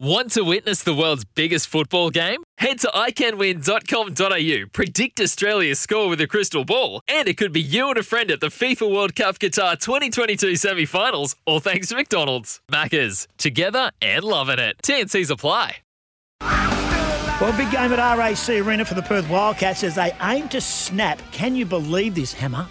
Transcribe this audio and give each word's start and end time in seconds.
Want 0.00 0.30
to 0.34 0.44
witness 0.44 0.84
the 0.84 0.94
world's 0.94 1.24
biggest 1.24 1.66
football 1.66 2.10
game? 2.10 2.44
Head 2.58 2.78
to 2.80 2.86
iCanWin.com.au, 2.94 4.68
predict 4.72 5.20
Australia's 5.20 5.80
score 5.80 6.08
with 6.08 6.20
a 6.20 6.28
crystal 6.28 6.64
ball, 6.64 7.00
and 7.08 7.26
it 7.26 7.36
could 7.36 7.52
be 7.52 7.60
you 7.60 7.88
and 7.88 7.98
a 7.98 8.04
friend 8.04 8.30
at 8.30 8.38
the 8.38 8.46
FIFA 8.46 8.94
World 8.94 9.16
Cup 9.16 9.40
Qatar 9.40 9.76
2022 9.76 10.54
semi 10.54 10.84
finals, 10.84 11.34
all 11.46 11.58
thanks 11.58 11.88
to 11.88 11.96
McDonald's. 11.96 12.60
Maccas, 12.70 13.26
together 13.38 13.90
and 14.00 14.22
loving 14.22 14.60
it. 14.60 14.76
TNC's 14.84 15.30
apply. 15.30 15.78
Well, 16.40 17.56
big 17.56 17.72
game 17.72 17.92
at 17.92 18.18
RAC 18.18 18.48
Arena 18.50 18.84
for 18.84 18.94
the 18.94 19.02
Perth 19.02 19.28
Wildcats 19.28 19.82
as 19.82 19.96
they 19.96 20.12
aim 20.22 20.48
to 20.50 20.60
snap. 20.60 21.20
Can 21.32 21.56
you 21.56 21.66
believe 21.66 22.14
this, 22.14 22.32
Hammer? 22.32 22.68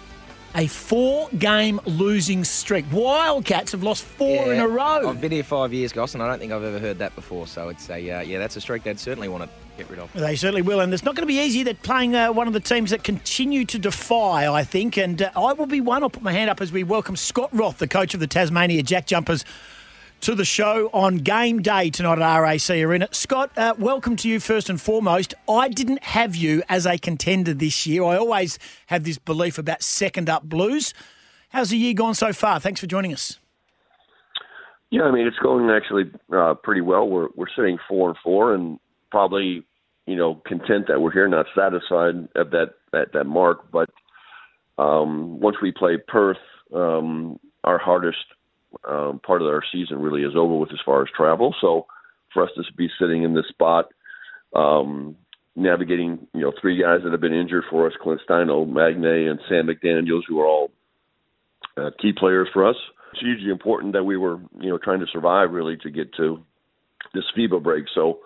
A 0.58 0.66
four 0.66 1.28
game 1.38 1.80
losing 1.86 2.42
streak. 2.42 2.84
Wildcats 2.90 3.70
have 3.70 3.84
lost 3.84 4.02
four 4.02 4.52
in 4.52 4.58
a 4.58 4.66
row. 4.66 5.08
I've 5.08 5.20
been 5.20 5.30
here 5.30 5.44
five 5.44 5.72
years, 5.72 5.92
Goss, 5.92 6.14
and 6.14 6.22
I 6.22 6.26
don't 6.26 6.40
think 6.40 6.50
I've 6.50 6.64
ever 6.64 6.80
heard 6.80 6.98
that 6.98 7.14
before. 7.14 7.46
So 7.46 7.68
it's 7.68 7.88
a 7.88 8.10
uh, 8.10 8.20
yeah, 8.22 8.38
that's 8.38 8.56
a 8.56 8.60
streak 8.60 8.82
they'd 8.82 8.98
certainly 8.98 9.28
want 9.28 9.44
to 9.44 9.50
get 9.76 9.88
rid 9.88 10.00
of. 10.00 10.12
They 10.14 10.34
certainly 10.34 10.62
will, 10.62 10.80
and 10.80 10.92
it's 10.92 11.04
not 11.04 11.14
going 11.14 11.22
to 11.22 11.32
be 11.32 11.38
easy. 11.38 11.62
They're 11.62 11.74
playing 11.74 12.16
uh, 12.16 12.32
one 12.32 12.48
of 12.48 12.54
the 12.54 12.60
teams 12.60 12.90
that 12.90 13.04
continue 13.04 13.64
to 13.66 13.78
defy, 13.78 14.52
I 14.52 14.64
think, 14.64 14.98
and 14.98 15.22
uh, 15.22 15.30
I 15.36 15.52
will 15.52 15.66
be 15.66 15.80
one. 15.80 16.02
I'll 16.02 16.10
put 16.10 16.24
my 16.24 16.32
hand 16.32 16.50
up 16.50 16.60
as 16.60 16.72
we 16.72 16.82
welcome 16.82 17.14
Scott 17.14 17.50
Roth, 17.52 17.78
the 17.78 17.86
coach 17.86 18.12
of 18.14 18.18
the 18.18 18.26
Tasmania 18.26 18.82
Jack 18.82 19.06
Jumpers, 19.06 19.44
to 20.20 20.34
the 20.34 20.44
show 20.44 20.90
on 20.92 21.18
game 21.18 21.62
day 21.62 21.90
tonight 21.90 22.18
at 22.18 22.38
RAC 22.40 22.70
Arena. 22.70 23.08
Scott, 23.12 23.50
uh, 23.56 23.74
welcome 23.78 24.16
to 24.16 24.28
you 24.28 24.40
first 24.40 24.68
and 24.68 24.80
foremost. 24.80 25.34
I 25.48 25.68
didn't 25.68 26.02
have 26.02 26.34
you 26.34 26.62
as 26.68 26.86
a 26.86 26.98
contender 26.98 27.54
this 27.54 27.86
year. 27.86 28.02
I 28.04 28.16
always 28.16 28.58
have 28.86 29.04
this 29.04 29.18
belief 29.18 29.58
about 29.58 29.82
second 29.82 30.28
up 30.28 30.44
Blues. 30.44 30.92
How's 31.50 31.70
the 31.70 31.76
year 31.76 31.94
gone 31.94 32.14
so 32.14 32.32
far? 32.32 32.60
Thanks 32.60 32.80
for 32.80 32.86
joining 32.86 33.12
us. 33.12 33.38
Yeah, 34.90 35.02
I 35.02 35.10
mean 35.10 35.26
it's 35.26 35.38
going 35.38 35.70
actually 35.70 36.10
uh, 36.34 36.54
pretty 36.54 36.80
well. 36.80 37.08
We're 37.08 37.28
we're 37.34 37.46
sitting 37.54 37.78
four 37.88 38.08
and 38.08 38.18
four, 38.24 38.54
and 38.54 38.78
probably 39.10 39.62
you 40.06 40.16
know 40.16 40.42
content 40.46 40.86
that 40.88 41.00
we're 41.00 41.12
here, 41.12 41.28
not 41.28 41.46
satisfied 41.54 42.28
at 42.36 42.50
that 42.52 42.70
at 42.94 43.12
that 43.12 43.24
mark. 43.24 43.70
But 43.70 43.90
um, 44.78 45.40
once 45.40 45.56
we 45.62 45.72
play 45.72 45.98
Perth, 46.08 46.38
um, 46.74 47.38
our 47.64 47.78
hardest 47.78 48.24
um, 48.88 49.20
part 49.24 49.42
of 49.42 49.48
our 49.48 49.62
season 49.72 50.00
really 50.00 50.22
is 50.22 50.36
over 50.36 50.56
with 50.56 50.72
as 50.72 50.80
far 50.84 51.02
as 51.02 51.08
travel. 51.16 51.54
So 51.60 51.86
for 52.32 52.42
us 52.42 52.50
to 52.56 52.62
be 52.76 52.88
sitting 53.00 53.22
in 53.22 53.34
this 53.34 53.48
spot, 53.48 53.86
um, 54.54 55.16
navigating 55.56 56.26
you 56.34 56.42
know 56.42 56.52
three 56.60 56.80
guys 56.80 57.00
that 57.04 57.12
have 57.12 57.20
been 57.20 57.34
injured 57.34 57.64
for 57.70 57.86
us, 57.86 57.92
Clint 58.02 58.20
Steindl, 58.28 58.68
Magnay, 58.68 59.30
and 59.30 59.40
Sam 59.48 59.66
McDaniel's, 59.66 60.24
who 60.28 60.40
are 60.40 60.46
all 60.46 60.70
uh, 61.76 61.90
key 62.00 62.12
players 62.16 62.48
for 62.52 62.68
us. 62.68 62.76
It's 63.12 63.20
hugely 63.20 63.50
important 63.50 63.94
that 63.94 64.04
we 64.04 64.16
were 64.16 64.38
you 64.60 64.70
know 64.70 64.78
trying 64.78 65.00
to 65.00 65.06
survive 65.12 65.50
really 65.50 65.76
to 65.78 65.90
get 65.90 66.12
to 66.14 66.42
this 67.14 67.24
FIBA 67.36 67.62
break. 67.62 67.84
So 67.94 68.20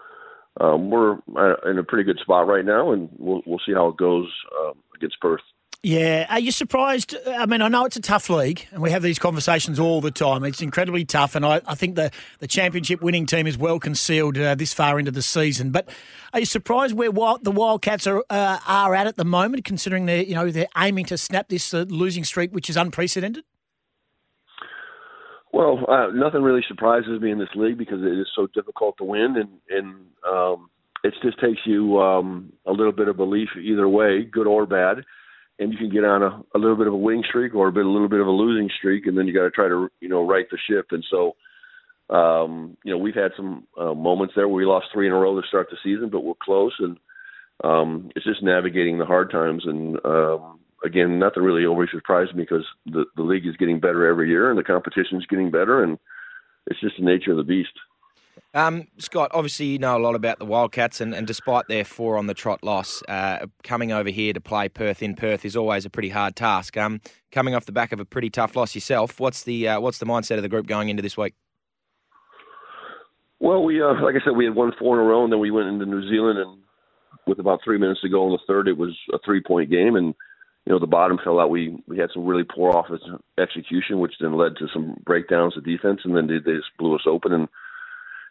um, 0.60 0.90
we're 0.90 1.14
uh, 1.36 1.70
in 1.70 1.78
a 1.78 1.84
pretty 1.84 2.04
good 2.04 2.18
spot 2.20 2.46
right 2.46 2.64
now, 2.64 2.92
and 2.92 3.08
we'll 3.18 3.42
we'll 3.46 3.60
see 3.66 3.72
how 3.72 3.88
it 3.88 3.96
goes 3.96 4.28
um, 4.60 4.74
against 4.96 5.20
Perth. 5.20 5.40
Yeah. 5.82 6.26
Are 6.30 6.38
you 6.38 6.52
surprised? 6.52 7.16
I 7.26 7.44
mean, 7.46 7.60
I 7.60 7.66
know 7.66 7.84
it's 7.84 7.96
a 7.96 8.00
tough 8.00 8.30
league, 8.30 8.68
and 8.70 8.80
we 8.80 8.92
have 8.92 9.02
these 9.02 9.18
conversations 9.18 9.80
all 9.80 10.00
the 10.00 10.12
time. 10.12 10.44
It's 10.44 10.62
incredibly 10.62 11.04
tough, 11.04 11.34
and 11.34 11.44
I, 11.44 11.60
I 11.66 11.74
think 11.74 11.96
the, 11.96 12.12
the 12.38 12.46
championship 12.46 13.02
winning 13.02 13.26
team 13.26 13.48
is 13.48 13.58
well 13.58 13.80
concealed 13.80 14.38
uh, 14.38 14.54
this 14.54 14.72
far 14.72 15.00
into 15.00 15.10
the 15.10 15.22
season. 15.22 15.72
But 15.72 15.88
are 16.32 16.38
you 16.38 16.46
surprised 16.46 16.94
where 16.94 17.10
wild, 17.10 17.42
the 17.42 17.50
Wildcats 17.50 18.06
are 18.06 18.24
uh, 18.30 18.60
are 18.64 18.94
at 18.94 19.08
at 19.08 19.16
the 19.16 19.24
moment, 19.24 19.64
considering 19.64 20.06
they're 20.06 20.22
you 20.22 20.36
know 20.36 20.52
they're 20.52 20.68
aiming 20.76 21.06
to 21.06 21.18
snap 21.18 21.48
this 21.48 21.74
uh, 21.74 21.84
losing 21.88 22.22
streak, 22.22 22.52
which 22.52 22.70
is 22.70 22.76
unprecedented? 22.76 23.44
Well, 25.52 25.84
uh, 25.88 26.06
nothing 26.14 26.42
really 26.42 26.64
surprises 26.68 27.20
me 27.20 27.32
in 27.32 27.40
this 27.40 27.50
league 27.56 27.76
because 27.76 28.02
it 28.02 28.18
is 28.18 28.28
so 28.36 28.46
difficult 28.54 28.98
to 28.98 29.04
win, 29.04 29.36
and 29.36 29.50
and 29.68 29.96
um, 30.32 30.70
it 31.02 31.12
just 31.24 31.40
takes 31.40 31.62
you 31.64 32.00
um, 32.00 32.52
a 32.66 32.70
little 32.72 32.92
bit 32.92 33.08
of 33.08 33.16
belief 33.16 33.48
either 33.60 33.88
way, 33.88 34.22
good 34.22 34.46
or 34.46 34.64
bad, 34.64 35.04
and 35.62 35.72
you 35.72 35.78
can 35.78 35.90
get 35.90 36.04
on 36.04 36.22
a, 36.22 36.42
a 36.54 36.58
little 36.58 36.76
bit 36.76 36.86
of 36.86 36.92
a 36.92 36.96
winning 36.96 37.24
streak 37.28 37.54
or 37.54 37.68
a 37.68 37.72
bit 37.72 37.86
a 37.86 37.90
little 37.90 38.08
bit 38.08 38.20
of 38.20 38.26
a 38.26 38.30
losing 38.30 38.68
streak, 38.78 39.06
and 39.06 39.16
then 39.16 39.26
you 39.26 39.34
got 39.34 39.44
to 39.44 39.50
try 39.50 39.68
to 39.68 39.88
you 40.00 40.08
know 40.08 40.26
right 40.26 40.46
the 40.50 40.58
ship. 40.68 40.86
And 40.90 41.04
so, 41.10 41.36
um, 42.14 42.76
you 42.84 42.92
know, 42.92 42.98
we've 42.98 43.14
had 43.14 43.32
some 43.36 43.66
uh, 43.78 43.94
moments 43.94 44.34
there 44.36 44.48
where 44.48 44.56
we 44.56 44.66
lost 44.66 44.86
three 44.92 45.06
in 45.06 45.12
a 45.12 45.16
row 45.16 45.40
to 45.40 45.46
start 45.46 45.68
the 45.70 45.76
season, 45.82 46.10
but 46.10 46.24
we're 46.24 46.34
close, 46.42 46.74
and 46.78 46.98
um, 47.64 48.10
it's 48.16 48.26
just 48.26 48.42
navigating 48.42 48.98
the 48.98 49.06
hard 49.06 49.30
times 49.30 49.64
and. 49.66 49.98
Um, 50.04 50.58
again, 50.84 51.20
not 51.20 51.32
to 51.32 51.40
really 51.40 51.64
always 51.64 51.90
surprise 51.92 52.26
me 52.34 52.42
because 52.42 52.66
the 52.86 53.04
the 53.14 53.22
league 53.22 53.46
is 53.46 53.56
getting 53.56 53.78
better 53.78 54.04
every 54.04 54.28
year 54.28 54.50
and 54.50 54.58
the 54.58 54.64
competition 54.64 55.16
is 55.16 55.26
getting 55.26 55.48
better, 55.48 55.84
and 55.84 55.96
it's 56.66 56.80
just 56.80 56.96
the 56.98 57.04
nature 57.04 57.30
of 57.30 57.36
the 57.36 57.44
beast. 57.44 57.70
Um, 58.54 58.88
Scott, 58.98 59.30
obviously 59.32 59.66
you 59.66 59.78
know 59.78 59.96
a 59.96 60.00
lot 60.00 60.14
about 60.14 60.38
the 60.38 60.44
Wildcats, 60.44 61.00
and, 61.00 61.14
and 61.14 61.26
despite 61.26 61.68
their 61.68 61.84
four 61.84 62.18
on 62.18 62.26
the 62.26 62.34
trot 62.34 62.62
loss, 62.62 63.02
uh, 63.08 63.46
coming 63.62 63.92
over 63.92 64.10
here 64.10 64.34
to 64.34 64.40
play 64.40 64.68
Perth 64.68 65.02
in 65.02 65.16
Perth 65.16 65.46
is 65.46 65.56
always 65.56 65.86
a 65.86 65.90
pretty 65.90 66.10
hard 66.10 66.36
task. 66.36 66.76
Um, 66.76 67.00
coming 67.30 67.54
off 67.54 67.64
the 67.64 67.72
back 67.72 67.92
of 67.92 68.00
a 68.00 68.04
pretty 68.04 68.28
tough 68.28 68.54
loss 68.54 68.74
yourself, 68.74 69.18
what's 69.18 69.44
the 69.44 69.68
uh, 69.68 69.80
what's 69.80 69.98
the 69.98 70.06
mindset 70.06 70.36
of 70.36 70.42
the 70.42 70.50
group 70.50 70.66
going 70.66 70.90
into 70.90 71.02
this 71.02 71.16
week? 71.16 71.34
Well, 73.40 73.64
we 73.64 73.80
uh, 73.80 73.94
like 74.02 74.16
I 74.16 74.24
said, 74.24 74.36
we 74.36 74.44
had 74.44 74.54
won 74.54 74.72
four 74.78 75.00
in 75.00 75.06
a 75.06 75.08
row, 75.08 75.24
and 75.24 75.32
then 75.32 75.40
we 75.40 75.50
went 75.50 75.68
into 75.68 75.86
New 75.86 76.06
Zealand, 76.10 76.38
and 76.38 76.58
with 77.26 77.38
about 77.38 77.60
three 77.64 77.78
minutes 77.78 78.02
to 78.02 78.10
go 78.10 78.26
in 78.26 78.32
the 78.32 78.38
third, 78.46 78.68
it 78.68 78.76
was 78.76 78.96
a 79.14 79.18
three 79.24 79.42
point 79.42 79.70
game, 79.70 79.96
and 79.96 80.14
you 80.66 80.72
know 80.72 80.78
the 80.78 80.86
bottom 80.86 81.18
fell 81.24 81.40
out. 81.40 81.48
We 81.48 81.82
we 81.88 81.96
had 81.96 82.10
some 82.12 82.26
really 82.26 82.44
poor 82.44 82.70
offensive 82.76 83.18
execution, 83.38 83.98
which 83.98 84.12
then 84.20 84.36
led 84.36 84.56
to 84.58 84.68
some 84.74 84.96
breakdowns 85.06 85.56
of 85.56 85.64
defense, 85.64 86.00
and 86.04 86.14
then 86.14 86.26
they, 86.26 86.34
they 86.34 86.58
just 86.58 86.76
blew 86.78 86.94
us 86.94 87.06
open. 87.06 87.32
And 87.32 87.48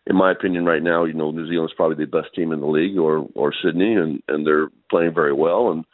in 0.08 0.16
my 0.16 0.32
opinion, 0.32 0.66
right 0.66 0.82
now, 0.82 1.06
you 1.06 1.14
know, 1.14 1.32
New 1.32 1.48
Zealand's 1.48 1.74
probably 1.76 2.04
the 2.04 2.10
best 2.10 2.34
team 2.36 2.52
in 2.52 2.60
the 2.60 2.68
league, 2.68 2.98
or 2.98 3.28
or 3.36 3.54
Sydney, 3.64 3.94
and 3.94 4.22
and 4.28 4.46
they're 4.46 4.70
playing 4.90 5.14
very 5.14 5.34
well. 5.34 5.72
And 5.72 5.86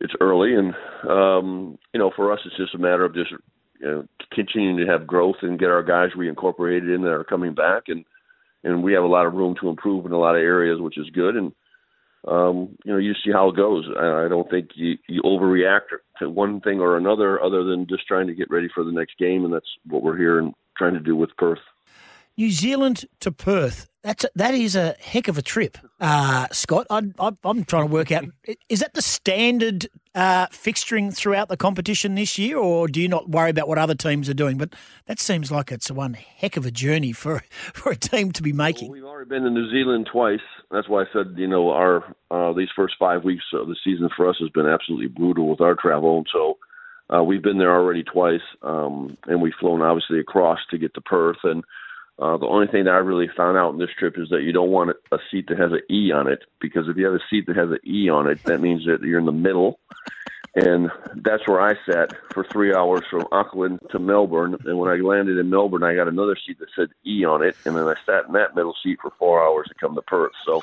it's 0.00 0.14
early, 0.20 0.54
and 0.54 0.74
um, 1.08 1.78
you 1.92 1.98
know, 1.98 2.10
for 2.14 2.32
us, 2.32 2.40
it's 2.44 2.56
just 2.56 2.74
a 2.74 2.78
matter 2.78 3.04
of 3.04 3.14
just 3.14 3.30
you 3.80 3.86
know 3.86 4.04
continuing 4.32 4.76
to 4.78 4.86
have 4.90 5.06
growth 5.06 5.36
and 5.42 5.58
get 5.58 5.70
our 5.70 5.82
guys 5.82 6.10
reincorporated 6.16 6.94
in 6.94 7.02
that 7.02 7.10
are 7.12 7.24
coming 7.24 7.54
back, 7.54 7.84
and 7.88 8.04
and 8.62 8.82
we 8.82 8.92
have 8.92 9.04
a 9.04 9.08
lot 9.08 9.26
of 9.26 9.34
room 9.34 9.56
to 9.60 9.68
improve 9.68 10.06
in 10.06 10.12
a 10.12 10.18
lot 10.18 10.36
of 10.36 10.42
areas, 10.42 10.80
which 10.80 10.98
is 10.98 11.10
good. 11.10 11.36
And 11.36 11.52
um, 12.28 12.76
you 12.84 12.92
know, 12.92 12.98
you 12.98 13.14
see 13.24 13.32
how 13.32 13.48
it 13.48 13.56
goes. 13.56 13.86
I, 13.98 14.28
don't 14.28 14.48
think 14.50 14.70
you, 14.74 14.96
you 15.08 15.22
overreact 15.22 15.88
to 16.18 16.28
one 16.28 16.60
thing 16.60 16.78
or 16.78 16.98
another, 16.98 17.42
other 17.42 17.64
than 17.64 17.86
just 17.88 18.06
trying 18.06 18.26
to 18.26 18.34
get 18.34 18.50
ready 18.50 18.68
for 18.74 18.84
the 18.84 18.92
next 18.92 19.16
game, 19.18 19.44
and 19.44 19.54
that's 19.54 19.70
what 19.86 20.02
we're 20.02 20.18
here 20.18 20.38
and 20.38 20.52
trying 20.76 20.92
to 20.92 21.00
do 21.00 21.16
with 21.16 21.30
Perth. 21.38 21.58
New 22.40 22.50
Zealand 22.50 23.04
to 23.20 23.30
Perth. 23.30 23.86
That's 24.02 24.24
a, 24.24 24.30
that 24.34 24.54
is 24.54 24.74
a 24.74 24.96
heck 24.98 25.28
of 25.28 25.36
a 25.36 25.42
trip, 25.42 25.76
uh, 26.00 26.46
Scott. 26.52 26.86
I, 26.88 27.02
am 27.20 27.64
trying 27.66 27.86
to 27.86 27.92
work 27.92 28.10
out 28.10 28.24
is 28.70 28.80
that 28.80 28.94
the 28.94 29.02
standard 29.02 29.88
uh, 30.14 30.46
fixturing 30.46 31.14
throughout 31.14 31.50
the 31.50 31.58
competition 31.58 32.14
this 32.14 32.38
year, 32.38 32.56
or 32.56 32.88
do 32.88 33.02
you 33.02 33.08
not 33.08 33.28
worry 33.28 33.50
about 33.50 33.68
what 33.68 33.76
other 33.76 33.94
teams 33.94 34.30
are 34.30 34.34
doing? 34.34 34.56
But 34.56 34.74
that 35.04 35.20
seems 35.20 35.52
like 35.52 35.70
it's 35.70 35.90
one 35.90 36.14
heck 36.14 36.56
of 36.56 36.64
a 36.64 36.70
journey 36.70 37.12
for 37.12 37.42
for 37.74 37.92
a 37.92 37.96
team 37.96 38.32
to 38.32 38.42
be 38.42 38.54
making. 38.54 38.88
Well, 38.88 38.94
we've 38.94 39.04
already 39.04 39.28
been 39.28 39.42
to 39.42 39.50
New 39.50 39.70
Zealand 39.70 40.08
twice. 40.10 40.40
That's 40.70 40.88
why 40.88 41.02
I 41.02 41.06
said 41.12 41.34
you 41.36 41.46
know 41.46 41.72
our 41.72 42.16
uh, 42.30 42.54
these 42.54 42.70
first 42.74 42.94
five 42.98 43.22
weeks 43.22 43.44
of 43.52 43.68
the 43.68 43.76
season 43.84 44.08
for 44.16 44.26
us 44.30 44.36
has 44.40 44.48
been 44.48 44.66
absolutely 44.66 45.08
brutal 45.08 45.46
with 45.46 45.60
our 45.60 45.74
travel, 45.74 46.16
and 46.16 46.26
so. 46.32 46.56
Uh, 47.12 47.24
we've 47.24 47.42
been 47.42 47.58
there 47.58 47.74
already 47.74 48.04
twice, 48.04 48.40
um, 48.62 49.16
and 49.26 49.42
we've 49.42 49.52
flown 49.58 49.82
obviously 49.82 50.20
across 50.20 50.60
to 50.70 50.78
get 50.78 50.94
to 50.94 51.00
Perth, 51.00 51.38
and 51.42 51.64
uh, 52.20 52.36
the 52.36 52.46
only 52.46 52.66
thing 52.66 52.84
that 52.84 52.92
I 52.92 52.98
really 52.98 53.28
found 53.34 53.56
out 53.56 53.72
in 53.72 53.78
this 53.78 53.88
trip 53.98 54.16
is 54.18 54.28
that 54.28 54.42
you 54.42 54.52
don't 54.52 54.70
want 54.70 54.94
a 55.10 55.18
seat 55.30 55.46
that 55.48 55.58
has 55.58 55.72
an 55.72 55.80
E 55.90 56.12
on 56.12 56.28
it 56.28 56.40
because 56.60 56.86
if 56.86 56.96
you 56.96 57.06
have 57.06 57.14
a 57.14 57.24
seat 57.30 57.46
that 57.46 57.56
has 57.56 57.70
an 57.70 57.78
E 57.86 58.10
on 58.10 58.28
it, 58.28 58.42
that 58.44 58.60
means 58.60 58.84
that 58.84 59.00
you're 59.02 59.18
in 59.18 59.26
the 59.26 59.32
middle. 59.32 59.80
And 60.54 60.90
that's 61.16 61.46
where 61.46 61.60
I 61.60 61.74
sat 61.86 62.10
for 62.34 62.44
three 62.44 62.74
hours 62.74 63.04
from 63.08 63.26
Auckland 63.32 63.78
to 63.92 63.98
Melbourne. 63.98 64.56
And 64.64 64.78
when 64.78 64.90
I 64.90 64.96
landed 64.96 65.38
in 65.38 65.48
Melbourne, 65.48 65.84
I 65.84 65.94
got 65.94 66.08
another 66.08 66.36
seat 66.46 66.58
that 66.58 66.68
said 66.76 66.88
E 67.06 67.24
on 67.24 67.42
it. 67.42 67.56
And 67.64 67.76
then 67.76 67.84
I 67.84 67.94
sat 68.04 68.26
in 68.26 68.32
that 68.34 68.54
middle 68.54 68.74
seat 68.82 68.98
for 69.00 69.12
four 69.18 69.42
hours 69.42 69.68
to 69.68 69.74
come 69.74 69.94
to 69.94 70.02
Perth. 70.02 70.32
So 70.44 70.60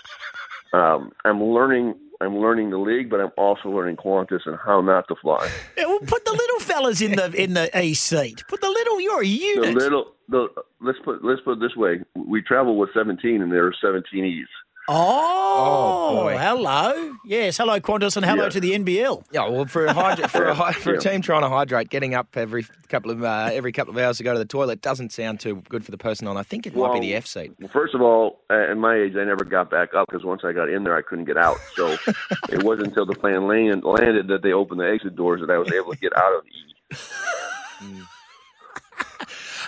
um, 0.74 1.12
I'm 1.26 1.44
learning 1.44 1.96
I'm 2.22 2.38
learning 2.38 2.72
the 2.72 2.78
league, 2.78 3.10
but 3.10 3.20
I'm 3.20 3.32
also 3.38 3.70
learning 3.70 3.98
Qantas 3.98 4.46
and 4.46 4.58
how 4.64 4.82
not 4.82 5.08
to 5.10 5.16
fly. 5.16 5.50
Yeah, 5.78 5.86
well, 5.88 6.00
put 6.00 6.26
the 6.26 6.32
little 6.32 6.60
fellas 6.60 7.02
in 7.02 7.12
the 7.12 7.32
in 7.32 7.54
the 7.54 7.70
E 7.80 7.94
seat. 7.94 8.44
Put 8.48 8.62
the 8.62 8.70
little. 8.70 9.00
You're 9.00 9.22
a 9.22 9.26
unit. 9.26 9.74
The 9.74 9.80
little, 9.80 10.12
the 10.30 10.48
let's 10.82 11.00
put 11.04 11.24
let's 11.24 11.42
put 11.42 11.54
it 11.54 11.60
this 11.60 11.76
way: 11.76 12.00
we 12.16 12.42
travel 12.42 12.78
with 12.78 12.90
17, 12.94 13.42
and 13.42 13.52
there 13.52 13.66
are 13.68 13.74
17 13.82 14.26
E's. 14.26 14.48
Oh, 14.90 16.28
Oh, 16.30 16.30
hello. 16.30 17.16
Yes, 17.26 17.58
hello 17.58 17.80
Qantas 17.80 18.16
and 18.16 18.26
hello 18.26 18.44
Yeah. 18.44 18.50
to 18.50 18.60
the 18.62 18.74
NBL. 18.74 19.24
Yeah, 19.32 19.50
well, 19.50 19.66
for 19.66 19.86
a 19.86 19.92
hydra- 19.94 20.30
for 20.30 20.46
a 20.46 20.54
hy- 20.54 20.72
for 20.72 20.94
a 20.94 20.98
team 21.00 21.22
trying 21.22 21.42
to 21.42 21.50
hydrate, 21.50 21.90
getting 21.90 22.14
up 22.16 22.38
every 22.38 22.66
couple 22.88 23.12
of 23.12 23.22
uh, 23.24 23.50
every 23.52 23.72
couple 23.74 23.92
of 23.92 23.98
hours 23.98 24.18
to 24.20 24.24
go 24.24 24.32
to 24.34 24.40
the 24.40 24.46
toilet 24.46 24.82
doesn't 24.82 25.12
sound 25.12 25.40
too 25.42 25.62
good 25.68 25.84
for 25.84 25.92
the 25.92 25.98
person 25.98 26.26
on. 26.28 26.38
I 26.38 26.44
think 26.44 26.66
it 26.68 26.76
might 26.76 26.94
be 26.94 27.00
the 27.02 27.16
F 27.16 27.26
seat. 27.26 27.52
Well, 27.60 27.70
first 27.74 27.96
of 27.96 28.02
all, 28.02 28.40
uh, 28.50 28.54
at 28.72 28.78
my 28.78 28.96
age, 28.96 29.16
I 29.18 29.26
never 29.26 29.44
got 29.44 29.70
back 29.70 29.94
up 29.94 30.08
because 30.08 30.24
once 30.24 30.44
I 30.46 30.54
got 30.54 30.70
in 30.70 30.84
there, 30.86 30.96
I 30.96 31.02
couldn't 31.02 31.26
get 31.26 31.38
out. 31.38 31.58
So 31.76 31.88
it 32.50 32.64
wasn't 32.64 32.88
until 32.90 33.06
the 33.06 33.16
plane 33.16 33.46
land, 33.48 33.84
landed 33.84 34.28
that 34.30 34.42
they 34.44 34.54
opened 34.54 34.80
the 34.80 34.90
exit 34.90 35.16
doors 35.18 35.42
that 35.42 35.50
I 35.50 35.58
was 35.58 35.72
able 35.72 35.92
to 35.92 35.98
get 36.00 36.16
out 36.16 36.34
of 36.34 36.44
E. 36.46 38.00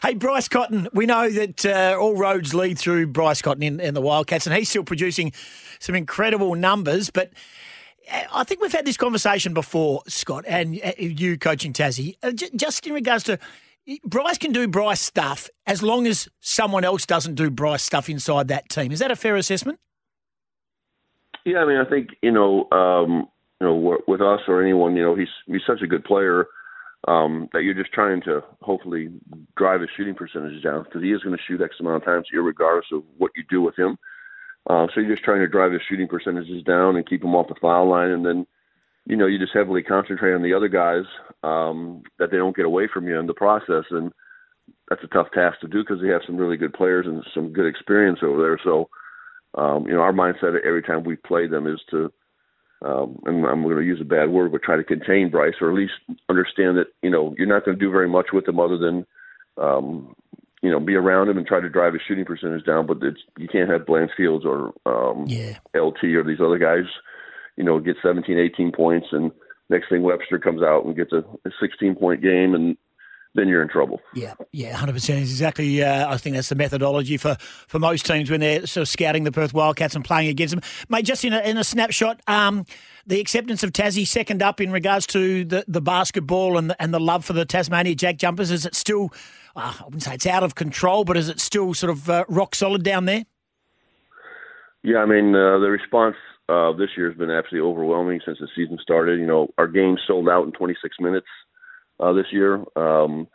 Hey, 0.02 0.14
Bryce 0.14 0.48
Cotton, 0.48 0.88
we 0.94 1.06
know 1.06 1.30
that 1.30 1.66
uh, 1.66 1.98
all 2.00 2.16
roads 2.16 2.54
lead 2.54 2.80
through 2.80 3.08
Bryce 3.08 3.42
Cotton 3.42 3.64
in, 3.64 3.82
in 3.82 3.94
the 3.94 4.02
Wildcats, 4.02 4.48
and 4.48 4.56
he's 4.56 4.70
still 4.70 4.86
producing 4.86 5.34
some 5.80 5.94
incredible 5.94 6.56
numbers. 6.56 7.10
But 7.10 7.32
uh, 8.10 8.22
I 8.34 8.46
think 8.46 8.62
we've 8.62 8.72
had 8.72 8.86
this 8.86 8.96
conversation 8.96 9.54
before, 9.54 10.02
Scott, 10.08 10.46
and 10.48 10.80
uh, 10.82 10.94
you 10.98 11.38
coaching 11.38 11.74
Tassie, 11.74 12.16
uh, 12.24 12.32
just 12.32 12.88
in 12.88 12.94
regards 12.94 13.26
to 13.26 13.40
Bryce 14.06 14.38
can 14.38 14.54
do 14.54 14.70
Bryce 14.70 15.02
stuff 15.02 15.50
as 15.68 15.84
long 15.84 16.08
as 16.08 16.30
someone 16.40 16.86
else 16.86 17.06
doesn't 17.06 17.36
do 17.36 17.50
Bryce 17.50 17.84
stuff 17.84 18.10
inside 18.10 18.48
that 18.48 18.70
team. 18.70 18.94
Is 18.94 19.00
that 19.00 19.12
a 19.12 19.18
fair 19.18 19.36
assessment? 19.36 19.80
Yeah, 21.46 21.60
I 21.60 21.66
mean, 21.66 21.78
I 21.78 21.86
think 21.86 22.12
you 22.22 22.32
know, 22.32 22.70
um, 22.72 23.28
you 23.60 23.68
know, 23.68 23.98
with 24.08 24.22
us 24.22 24.40
or 24.48 24.62
anyone, 24.62 24.96
you 24.96 25.04
know, 25.04 25.16
he's 25.16 25.28
he's 25.46 25.62
such 25.68 25.82
a 25.82 25.88
good 25.88 26.06
player 26.06 26.48
um, 27.08 27.50
that 27.54 27.64
you're 27.64 27.74
just 27.74 27.94
trying 27.94 28.22
to 28.24 28.44
hopefully 28.62 29.10
drive 29.56 29.82
his 29.82 29.90
shooting 29.96 30.16
percentage 30.16 30.62
down 30.64 30.84
because 30.84 31.02
he 31.02 31.12
is 31.12 31.24
going 31.24 31.36
to 31.36 31.44
shoot 31.48 31.62
X 31.62 31.76
amount 31.80 31.98
of 31.98 32.06
times, 32.06 32.28
regardless 32.34 32.86
of 32.92 33.04
what 33.18 33.32
you 33.36 33.44
do 33.50 33.62
with 33.62 33.78
him. 33.78 33.98
Uh, 34.70 34.88
so 34.94 35.00
you're 35.00 35.16
just 35.16 35.24
trying 35.24 35.40
to 35.40 35.48
drive 35.48 35.72
his 35.72 35.82
shooting 35.88 36.08
percentages 36.08 36.64
down 36.64 36.96
and 36.96 37.08
keep 37.08 37.24
him 37.24 37.36
off 37.36 37.48
the 37.48 37.56
foul 37.62 37.90
line, 37.90 38.12
and 38.12 38.26
then 38.26 38.46
you 39.06 39.16
know 39.16 39.26
you 39.26 39.40
just 39.40 39.54
heavily 39.54 39.82
concentrate 39.82 40.34
on 40.34 40.44
the 40.44 40.54
other 40.54 40.68
guys 40.68 41.06
um, 41.44 42.04
that 42.20 42.30
they 42.32 42.38
don't 42.38 42.56
get 42.56 42.66
away 42.66 42.88
from 42.94 43.08
you 43.08 43.18
in 43.18 43.28
the 43.28 43.34
process, 43.34 43.86
and 43.92 44.12
that's 44.90 45.04
a 45.04 45.08
tough 45.08 45.28
task 45.34 45.60
to 45.62 45.68
do 45.68 45.84
because 45.84 46.02
they 46.02 46.10
have 46.10 46.22
some 46.26 46.38
really 46.38 46.58
good 46.58 46.74
players 46.74 47.06
and 47.08 47.24
some 47.34 47.54
good 47.54 47.66
experience 47.66 48.20
over 48.22 48.42
there. 48.42 48.60
So 48.64 48.90
um, 49.56 49.86
you 49.88 49.94
know, 49.94 50.02
our 50.02 50.14
mindset 50.14 50.60
every 50.66 50.84
time 50.84 51.04
we 51.04 51.16
play 51.16 51.48
them 51.48 51.68
is 51.68 51.80
to, 51.92 52.12
um, 52.82 53.20
and 53.26 53.46
I'm 53.46 53.64
going 53.64 53.76
to 53.76 53.84
use 53.84 54.00
a 54.02 54.06
bad 54.06 54.30
word, 54.30 54.52
but 54.52 54.64
try 54.64 54.78
to 54.78 54.84
contain 54.84 55.30
Bryce, 55.30 55.56
or 55.60 55.70
at 55.70 55.76
least 55.76 55.94
understand 56.30 56.78
that 56.78 56.88
you 57.02 57.10
know 57.10 57.36
you're 57.38 57.48
not 57.48 57.66
going 57.66 57.78
to 57.78 57.84
do 57.84 57.92
very 57.92 58.08
much 58.08 58.28
with 58.32 58.48
him 58.48 58.60
other 58.60 58.78
than, 58.78 59.06
um, 59.58 60.16
you 60.62 60.72
know, 60.72 60.80
be 60.80 60.96
around 60.96 61.30
him 61.30 61.38
and 61.38 61.46
try 61.46 61.60
to 61.60 61.70
drive 61.70 61.94
his 61.94 62.02
shooting 62.08 62.26
percentage 62.26 62.66
down. 62.66 62.88
But 62.88 62.98
it's 63.02 63.20
you 63.38 63.48
can't 63.48 63.70
have 63.70 63.90
Lance 63.90 64.12
Fields 64.16 64.46
or 64.46 64.74
um, 64.86 65.26
Yeah. 65.28 65.58
LT 65.76 66.04
or 66.16 66.24
these 66.24 66.40
other 66.40 66.58
guys, 66.58 66.86
you 67.58 67.64
know, 67.64 67.80
get 67.80 67.98
17, 68.02 68.40
18 68.40 68.72
points, 68.72 69.08
and 69.12 69.32
next 69.70 69.90
thing 69.90 70.04
Webster 70.04 70.40
comes 70.40 70.64
out 70.64 70.86
and 70.86 70.96
gets 70.96 71.12
a, 71.12 71.20
a 71.46 71.52
16 71.60 71.96
point 71.96 72.22
game, 72.22 72.56
and 72.56 72.78
then 73.36 73.48
you're 73.48 73.62
in 73.62 73.70
trouble. 73.70 74.02
Yeah, 74.16 74.34
yeah, 74.52 74.76
hundred 74.76 74.94
percent. 74.94 75.20
Exactly. 75.20 75.84
Uh, 75.84 76.12
I 76.12 76.18
think 76.18 76.36
that's 76.36 76.50
the 76.50 76.56
methodology 76.56 77.18
for, 77.18 77.36
for 77.40 77.78
most 77.78 78.06
teams 78.06 78.32
when 78.32 78.40
they're 78.40 78.66
sort 78.66 78.84
of 78.84 78.90
scouting 78.90 79.24
the 79.24 79.32
Perth 79.32 79.54
Wildcats 79.54 79.96
and 79.96 80.04
playing 80.04 80.30
against 80.30 80.56
them. 80.56 80.64
Mate, 80.90 81.06
just 81.06 81.24
in 81.24 81.34
a, 81.34 81.40
in 81.40 81.58
a 81.58 81.64
snapshot, 81.64 82.22
um, 82.28 82.66
the 83.06 83.20
acceptance 83.20 83.64
of 83.64 83.72
Tassie 83.72 84.08
second 84.08 84.42
up 84.42 84.60
in 84.60 84.72
regards 84.72 85.06
to 85.08 85.46
the, 85.46 85.64
the 85.68 85.82
basketball 85.82 86.58
and 86.58 86.72
the, 86.72 86.82
and 86.82 86.94
the 86.94 87.00
love 87.00 87.24
for 87.24 87.34
the 87.34 87.46
Tasmania 87.46 87.96
Jack 87.96 88.18
Jumpers. 88.18 88.50
Is 88.50 88.66
it 88.66 88.76
still? 88.76 89.14
Uh, 89.56 89.74
I 89.80 89.84
wouldn't 89.84 90.04
say 90.04 90.16
it's 90.16 90.28
out 90.28 90.44
of 90.44 90.56
control, 90.56 91.04
but 91.04 91.16
is 91.16 91.30
it 91.30 91.40
still 91.40 91.74
sort 91.74 91.92
of 91.92 92.10
uh, 92.10 92.26
rock 92.30 92.56
solid 92.56 92.84
down 92.84 93.06
there? 93.06 93.26
Yeah, 94.82 95.00
I 95.00 95.06
mean 95.06 95.36
uh, 95.36 95.60
the 95.60 95.70
response 95.70 96.16
uh, 96.48 96.72
this 96.72 96.90
year 96.98 97.10
has 97.10 97.18
been 97.18 97.30
absolutely 97.30 97.70
overwhelming 97.70 98.22
since 98.26 98.40
the 98.40 98.48
season 98.56 98.80
started. 98.82 99.20
You 99.20 99.28
know, 99.28 99.50
our 99.58 99.68
games 99.68 100.00
sold 100.08 100.30
out 100.30 100.46
in 100.46 100.52
26 100.54 100.96
minutes 101.00 101.28
uh, 102.00 102.14
this 102.14 102.28
year, 102.32 102.64
um, 102.76 103.28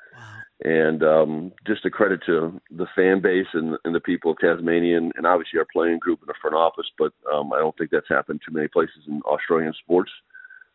and 0.62 1.02
um, 1.02 1.52
just 1.66 1.84
a 1.84 1.90
credit 1.90 2.20
to 2.26 2.60
the 2.70 2.86
fan 2.94 3.20
base 3.20 3.46
and, 3.54 3.76
and 3.84 3.94
the 3.94 4.00
people 4.00 4.32
of 4.32 4.38
Tasmania, 4.38 4.96
and, 4.96 5.12
and 5.16 5.26
obviously 5.26 5.58
our 5.58 5.66
playing 5.72 5.98
group 5.98 6.20
and 6.20 6.28
the 6.28 6.34
front 6.40 6.56
office. 6.56 6.86
But 6.98 7.12
um, 7.32 7.52
I 7.52 7.58
don't 7.58 7.76
think 7.76 7.90
that's 7.90 8.08
happened 8.08 8.40
too 8.46 8.54
many 8.54 8.68
places 8.68 9.02
in 9.06 9.20
Australian 9.22 9.74
sports 9.82 10.10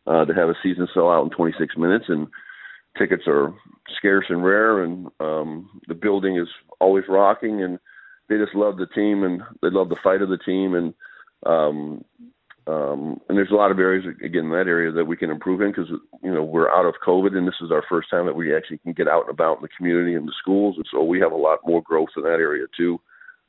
uh, 0.07 0.25
to 0.25 0.33
have 0.33 0.50
a 0.50 0.56
season 0.62 0.88
sell 0.94 1.09
out 1.09 1.24
in 1.24 1.30
26 1.31 1.77
minutes 1.77 2.06
and. 2.07 2.27
Tickets 2.97 3.24
are 3.27 3.53
scarce 3.95 4.25
and 4.30 4.44
rare, 4.44 4.83
and 4.83 5.07
um, 5.19 5.69
the 5.88 5.94
building 5.94 6.38
is 6.38 6.47
always 6.81 7.03
rocking, 7.07 7.62
and 7.62 7.77
they 8.30 8.38
just 8.38 8.56
love 8.56 8.77
the 8.77 8.86
team 8.88 9.24
and 9.24 9.41
they 9.62 9.69
love 9.69 9.89
the 9.89 9.97
fight 10.03 10.21
of 10.21 10.30
the 10.30 10.38
team 10.38 10.75
and 10.75 10.94
um 11.45 12.03
um 12.67 13.19
and 13.29 13.38
there's 13.38 13.51
a 13.51 13.56
lot 13.56 13.71
of 13.71 13.79
areas 13.79 14.06
again 14.23 14.45
in 14.45 14.51
that 14.51 14.67
area 14.67 14.91
that 14.91 15.06
we 15.06 15.17
can 15.17 15.29
improve 15.29 15.61
in 15.61 15.71
because 15.71 15.89
you 16.21 16.33
know 16.33 16.44
we're 16.44 16.69
out 16.69 16.85
of 16.85 16.94
covid 17.06 17.35
and 17.35 17.47
this 17.47 17.56
is 17.61 17.71
our 17.71 17.83
first 17.89 18.09
time 18.09 18.25
that 18.25 18.35
we 18.35 18.56
actually 18.56 18.77
can 18.79 18.94
get 18.94 19.07
out 19.07 19.21
and 19.21 19.29
about 19.29 19.57
in 19.57 19.61
the 19.61 19.69
community 19.77 20.15
and 20.15 20.27
the 20.27 20.33
schools. 20.39 20.75
And 20.77 20.85
so 20.91 21.03
we 21.03 21.19
have 21.19 21.31
a 21.31 21.38
lot 21.38 21.59
more 21.65 21.81
growth 21.81 22.09
in 22.17 22.23
that 22.23 22.39
area 22.39 22.65
too 22.75 23.00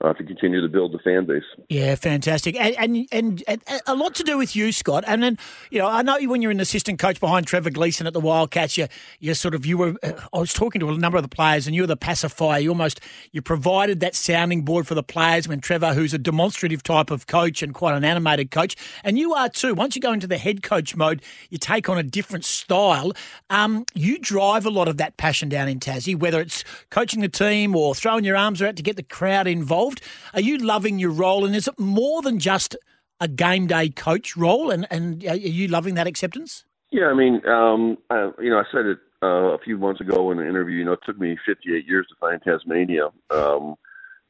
uh, 0.02 0.14
to 0.14 0.25
continue 0.25 0.62
to 0.62 0.69
build 0.69 0.93
the 0.93 0.99
fan 0.99 1.26
base 1.26 1.43
Yeah, 1.69 1.94
fantastic, 1.94 2.56
and, 2.58 3.06
and 3.12 3.43
and 3.47 3.62
a 3.87 3.94
lot 3.94 4.14
to 4.17 4.23
do 4.23 4.38
with 4.38 4.56
you, 4.56 4.73
Scott. 4.73 5.05
And 5.06 5.23
then 5.23 5.38
you 5.70 5.79
know, 5.79 5.87
I 5.87 6.02
know 6.02 6.19
when 6.23 6.41
you're 6.41 6.50
an 6.50 6.61
assistant 6.61 6.99
coach 6.99 7.20
behind 7.20 7.47
Trevor 7.47 7.70
Gleeson 7.70 8.06
at 8.06 8.12
the 8.12 8.20
Wildcats. 8.20 8.79
You, 8.79 8.87
you 9.19 9.35
sort 9.35 9.55
of 9.55 9.67
you 9.67 9.76
were. 9.76 9.94
Uh, 10.02 10.12
I 10.32 10.38
was 10.38 10.52
talking 10.52 10.81
to 10.81 10.88
a 10.88 10.97
number 10.97 11.19
of 11.19 11.23
the 11.23 11.29
players, 11.29 11.67
and 11.67 11.76
you 11.76 11.82
were 11.82 11.87
the 11.87 11.97
pacifier. 11.97 12.58
You 12.58 12.70
almost 12.70 13.00
you 13.32 13.43
provided 13.43 14.00
that 14.00 14.14
sounding 14.14 14.62
board 14.62 14.87
for 14.87 14.94
the 14.94 15.02
players 15.02 15.47
when 15.47 15.61
Trevor, 15.61 15.93
who's 15.93 16.14
a 16.14 16.19
demonstrative 16.19 16.82
type 16.82 17.11
of 17.11 17.26
coach 17.26 17.62
and 17.62 17.75
quite 17.75 17.94
an 17.94 18.05
animated 18.05 18.50
coach, 18.50 18.76
and 19.05 19.19
you 19.19 19.35
are 19.35 19.49
too. 19.49 19.75
Once 19.75 19.97
you 19.97 20.02
go 20.02 20.12
into 20.12 20.26
the 20.26 20.38
head 20.38 20.62
coach 20.62 20.97
mode, 20.97 21.23
you 21.50 21.58
take 21.58 21.88
on 21.88 21.99
a 21.99 22.02
different 22.02 22.44
style. 22.44 23.12
Um, 23.50 23.85
you 23.94 24.19
drive 24.19 24.64
a 24.64 24.70
lot 24.70 24.88
of 24.88 24.97
that 24.97 25.17
passion 25.17 25.49
down 25.49 25.69
in 25.69 25.79
Tassie, 25.79 26.19
whether 26.19 26.41
it's 26.41 26.64
coaching 26.88 27.20
the 27.20 27.29
team 27.29 27.76
or 27.76 27.94
throwing 27.94 28.25
your 28.25 28.37
arms 28.37 28.62
out 28.62 28.76
to 28.76 28.82
get 28.82 28.97
the 28.97 29.02
crowd 29.02 29.47
involved. 29.47 29.89
Are 30.34 30.40
you 30.40 30.58
loving 30.58 30.98
your 30.98 31.10
role, 31.10 31.44
and 31.44 31.56
is 31.56 31.69
it 31.69 31.78
more 31.78 32.22
than 32.22 32.38
just 32.38 32.76
a 33.20 33.28
game 33.28 33.66
day 33.66 33.88
coach 33.88 34.37
role? 34.37 34.70
And 34.70 34.87
and 34.90 35.25
are 35.25 35.37
you 35.37 35.69
loving 35.69 35.94
that 35.94 36.06
acceptance? 36.06 36.64
yeah 36.90 37.06
i 37.06 37.14
mean 37.14 37.40
um 37.46 37.96
I, 38.10 38.31
you 38.40 38.50
know 38.50 38.58
i 38.58 38.64
said 38.72 38.87
it 38.87 38.98
uh, 39.22 39.52
a 39.54 39.58
few 39.58 39.76
months 39.76 40.00
ago 40.00 40.31
in 40.31 40.38
an 40.38 40.48
interview 40.48 40.78
you 40.78 40.84
know 40.84 40.92
it 40.92 41.00
took 41.04 41.19
me 41.19 41.37
58 41.46 41.87
years 41.87 42.06
to 42.08 42.14
find 42.19 42.40
tasmania 42.42 43.08
um 43.31 43.76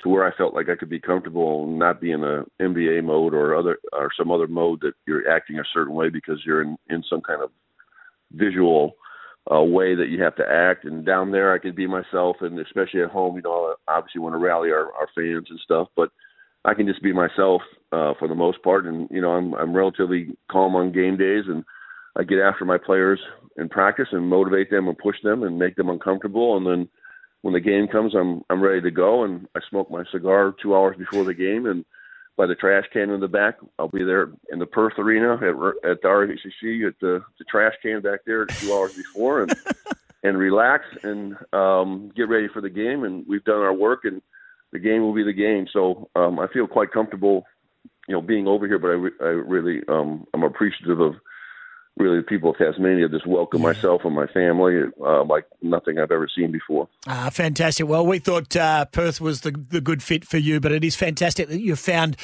to 0.02 0.08
where 0.08 0.26
I 0.26 0.34
felt 0.34 0.54
like 0.54 0.70
I 0.70 0.76
could 0.76 0.88
be 0.88 0.98
comfortable 0.98 1.64
and 1.64 1.78
not 1.78 2.00
be 2.00 2.10
in 2.10 2.24
a 2.24 2.44
NBA 2.58 3.04
mode 3.04 3.34
or 3.34 3.54
other 3.54 3.78
or 3.92 4.08
some 4.16 4.30
other 4.30 4.46
mode 4.46 4.80
that 4.80 4.94
you're 5.06 5.30
acting 5.30 5.58
a 5.58 5.64
certain 5.74 5.94
way 5.94 6.08
because 6.08 6.40
you're 6.44 6.62
in 6.62 6.78
in 6.88 7.02
some 7.08 7.20
kind 7.20 7.42
of 7.42 7.50
visual 8.32 8.96
uh, 9.52 9.62
way 9.62 9.94
that 9.94 10.08
you 10.08 10.22
have 10.22 10.36
to 10.36 10.44
act. 10.48 10.84
And 10.84 11.04
down 11.04 11.30
there, 11.32 11.52
I 11.52 11.58
could 11.58 11.74
be 11.74 11.86
myself, 11.86 12.36
and 12.40 12.58
especially 12.58 13.02
at 13.02 13.10
home, 13.10 13.36
you 13.36 13.42
know, 13.42 13.74
I 13.88 13.96
obviously 13.96 14.20
want 14.20 14.34
to 14.34 14.38
rally 14.38 14.70
our, 14.70 14.92
our 14.92 15.08
fans 15.14 15.46
and 15.50 15.60
stuff, 15.64 15.88
but 15.96 16.10
I 16.64 16.74
can 16.74 16.86
just 16.86 17.02
be 17.02 17.12
myself 17.12 17.62
uh, 17.92 18.14
for 18.18 18.28
the 18.28 18.34
most 18.34 18.62
part. 18.62 18.86
And 18.86 19.08
you 19.10 19.20
know, 19.20 19.30
I'm 19.30 19.54
I'm 19.54 19.74
relatively 19.74 20.36
calm 20.50 20.76
on 20.76 20.92
game 20.92 21.16
days, 21.16 21.44
and 21.48 21.64
I 22.16 22.22
get 22.22 22.38
after 22.38 22.64
my 22.64 22.78
players 22.78 23.20
in 23.56 23.68
practice 23.68 24.08
and 24.12 24.28
motivate 24.28 24.70
them 24.70 24.88
and 24.88 24.96
push 24.98 25.16
them 25.22 25.42
and 25.42 25.58
make 25.58 25.76
them 25.76 25.90
uncomfortable, 25.90 26.56
and 26.56 26.66
then 26.66 26.88
when 27.42 27.54
the 27.54 27.60
game 27.60 27.88
comes, 27.88 28.14
I'm 28.14 28.42
I'm 28.50 28.62
ready 28.62 28.82
to 28.82 28.90
go, 28.90 29.24
and 29.24 29.48
I 29.56 29.60
smoke 29.70 29.90
my 29.90 30.04
cigar 30.12 30.54
two 30.62 30.74
hours 30.74 30.96
before 30.98 31.24
the 31.24 31.34
game, 31.34 31.66
and 31.66 31.84
by 32.40 32.46
the 32.46 32.54
trash 32.54 32.86
can 32.90 33.10
in 33.10 33.20
the 33.20 33.28
back, 33.28 33.58
I'll 33.78 33.88
be 33.88 34.02
there 34.02 34.30
in 34.50 34.58
the 34.58 34.64
Perth 34.64 34.94
Arena 34.98 35.34
at 35.34 35.90
at 35.90 36.00
the 36.00 36.08
RHCC 36.08 36.86
at 36.88 36.94
the 36.98 37.22
the 37.38 37.44
trash 37.44 37.74
can 37.82 38.00
back 38.00 38.20
there 38.24 38.46
two 38.46 38.72
hours 38.72 38.94
before, 38.94 39.42
and 39.42 39.54
and 40.22 40.38
relax 40.38 40.86
and 41.02 41.36
um, 41.52 42.10
get 42.16 42.30
ready 42.30 42.48
for 42.48 42.62
the 42.62 42.70
game. 42.70 43.04
And 43.04 43.26
we've 43.28 43.44
done 43.44 43.60
our 43.60 43.74
work, 43.74 44.06
and 44.06 44.22
the 44.72 44.78
game 44.78 45.02
will 45.02 45.12
be 45.12 45.22
the 45.22 45.34
game. 45.34 45.66
So 45.70 46.08
um, 46.16 46.38
I 46.38 46.46
feel 46.46 46.66
quite 46.66 46.92
comfortable, 46.92 47.44
you 48.08 48.14
know, 48.14 48.22
being 48.22 48.46
over 48.46 48.66
here. 48.66 48.78
But 48.78 48.88
I, 48.88 48.94
re- 48.94 49.20
I 49.20 49.24
really 49.24 49.82
um, 49.88 50.26
I'm 50.32 50.42
appreciative 50.42 50.98
of 50.98 51.16
really 52.00 52.16
the 52.18 52.24
people 52.24 52.50
of 52.50 52.58
Tasmania 52.58 53.08
just 53.08 53.26
welcome 53.26 53.62
myself 53.62 54.02
and 54.04 54.14
my 54.14 54.26
family 54.26 54.82
uh, 55.04 55.24
like 55.24 55.44
nothing 55.62 55.98
I've 55.98 56.10
ever 56.10 56.28
seen 56.34 56.50
before. 56.50 56.88
Ah, 57.06 57.30
fantastic. 57.30 57.86
Well, 57.86 58.06
we 58.06 58.18
thought 58.18 58.56
uh, 58.56 58.86
Perth 58.86 59.20
was 59.20 59.42
the, 59.42 59.52
the 59.52 59.80
good 59.80 60.02
fit 60.02 60.24
for 60.24 60.38
you, 60.38 60.60
but 60.60 60.72
it 60.72 60.82
is 60.82 60.96
fantastic 60.96 61.48
that 61.48 61.60
you've 61.60 61.78
found 61.78 62.16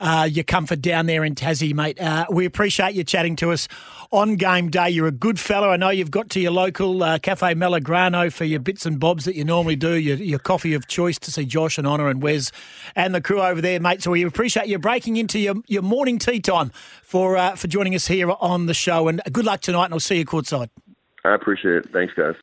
uh, 0.00 0.28
your 0.30 0.44
comfort 0.44 0.80
down 0.80 1.06
there 1.06 1.24
in 1.24 1.34
Tassie, 1.34 1.74
mate. 1.74 2.00
Uh, 2.00 2.26
we 2.30 2.44
appreciate 2.46 2.94
you 2.94 3.04
chatting 3.04 3.36
to 3.36 3.50
us 3.50 3.68
on 4.12 4.36
game 4.36 4.70
day. 4.70 4.88
You're 4.90 5.08
a 5.08 5.12
good 5.12 5.40
fellow. 5.40 5.70
I 5.70 5.76
know 5.76 5.90
you've 5.90 6.10
got 6.10 6.30
to 6.30 6.40
your 6.40 6.52
local 6.52 7.02
uh, 7.02 7.18
Cafe 7.18 7.54
Melograno 7.54 8.32
for 8.32 8.44
your 8.44 8.60
bits 8.60 8.86
and 8.86 9.00
bobs 9.00 9.24
that 9.24 9.34
you 9.34 9.44
normally 9.44 9.76
do, 9.76 9.94
your, 9.94 10.16
your 10.16 10.38
coffee 10.38 10.74
of 10.74 10.86
choice 10.86 11.18
to 11.18 11.32
see 11.32 11.44
Josh 11.44 11.78
and 11.78 11.86
Honor 11.86 12.08
and 12.08 12.22
Wes 12.22 12.52
and 12.94 13.14
the 13.14 13.20
crew 13.20 13.42
over 13.42 13.60
there, 13.60 13.80
mate. 13.80 14.02
So 14.02 14.12
we 14.12 14.22
appreciate 14.22 14.68
you 14.68 14.78
breaking 14.78 15.16
into 15.16 15.38
your, 15.38 15.56
your 15.66 15.82
morning 15.82 16.18
tea 16.18 16.40
time 16.40 16.70
for 17.02 17.36
uh, 17.36 17.54
for 17.54 17.68
joining 17.68 17.94
us 17.94 18.06
here 18.06 18.30
on 18.40 18.66
the 18.66 18.74
show. 18.74 19.08
And 19.08 19.22
good 19.32 19.44
luck 19.44 19.60
tonight, 19.60 19.86
and 19.86 19.94
I'll 19.94 20.00
see 20.00 20.18
you 20.18 20.24
courtside. 20.24 20.68
I 21.24 21.34
appreciate 21.34 21.76
it. 21.76 21.92
Thanks, 21.92 22.12
guys. 22.14 22.34